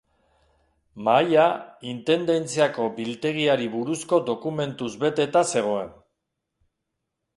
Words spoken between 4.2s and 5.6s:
dokumentuz beteta